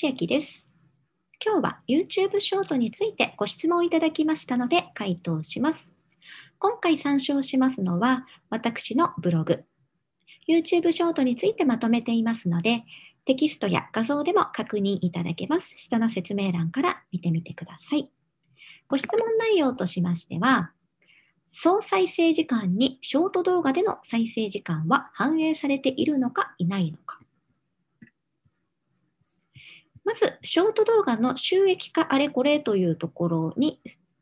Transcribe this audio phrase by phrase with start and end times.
[0.00, 0.64] 千秋です。
[1.44, 5.92] 今日は YouTube ショートについてご質問いただきましたので回答します。
[6.60, 9.64] 今回参照しますのは私のブログ。
[10.48, 12.84] YouTube ショートについてまとめていますので、
[13.24, 15.74] テキストや画像でも確認いただけます。
[15.76, 18.08] 下の説明欄から見てみてください。
[18.86, 20.70] ご質問内容としましては、
[21.50, 27.18] 総再生時間にショート動画での再生時間は反映されているのかいないのか。
[30.08, 33.78] まず、ショート動画の収益化あれこれというところに、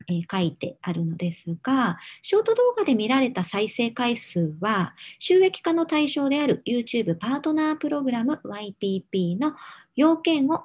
[0.09, 9.55] え書いてあるのですが、ショート動画で見られた再生回数は、収益化の対象である YouTube パートナープログラム YPP の
[9.95, 10.65] 要件を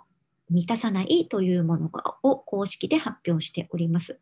[0.50, 1.92] 満たさないというもの
[2.24, 4.20] を公式で発表しております。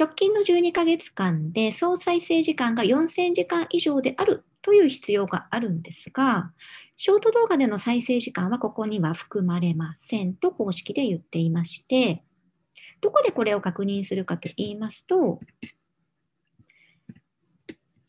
[0.00, 6.52] 直近の12ヶ月間で総再生時間が4000時間以上であるという必要があるんですが、
[6.96, 12.24] ショート動画での再生時間はここには含まれませんと公式で言っていまして、
[13.02, 15.38] どこでこれを確認するかと言いますと、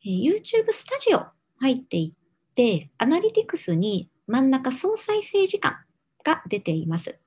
[0.05, 1.25] YouTube スタジオ
[1.59, 5.79] 入っていって、アナリティクスに真ん中総再生時間
[6.23, 7.19] が出ています。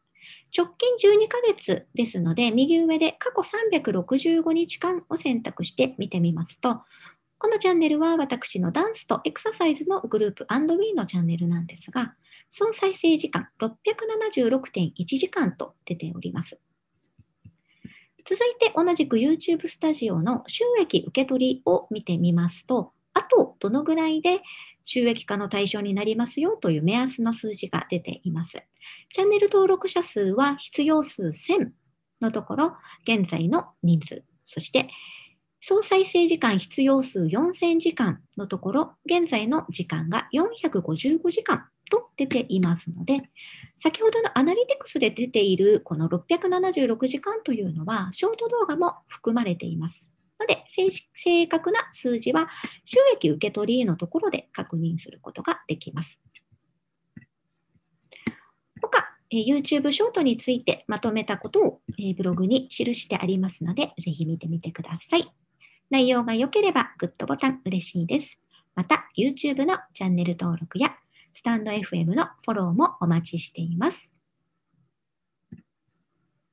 [0.56, 3.42] 直近12ヶ月ですので、右上で過去
[3.78, 6.82] 365日間を選択して見てみますと、
[7.38, 12.14] このチャンネルは私のダンスとエクササイズのグループ &We のチャンネルなんですが、
[12.50, 16.58] 総再生時間676.1時間と出ております。
[18.24, 24.40] 続いて同じく YouTube スタジオの収益受け取りを見てみますと、あとどのぐらいで
[24.84, 28.64] 収益化の対象になりますよという目安の数字が出ています。
[29.12, 31.70] チャンネル登録者数は必要数1000
[32.20, 34.88] のところ、現在の人数、そして
[35.66, 43.22] 総再生時間必要数4000時間のところ、現在の時間が455時間と出ていますので、
[43.78, 50.10] 先ほどのアナリティクスで出ているこの676時間というのは、ショート動画も含まれています。
[50.38, 52.48] ので、正正確な数字は
[52.84, 56.20] 収益受け取りのところで確認することができます。
[58.80, 61.80] 他、YouTube ショートについてまとめたことを
[62.16, 65.32] ブログに記してありますので、ぜひ見てみてください。
[65.90, 68.38] 内容が良ければグッドボタン嬉しいです。
[68.74, 70.96] また、YouTube のチャンネル登録や
[71.32, 74.13] スタンド FM のフォローもお待ちしています。